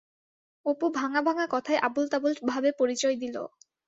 অপু 0.65 0.85
ভাঙা 0.95 1.21
ভাঙা 1.21 1.45
কথায় 1.51 1.79
আবোলতাবোল 1.79 2.33
ভাবে 2.51 2.69
পরিচয় 2.79 3.15
দিল। 3.15 3.35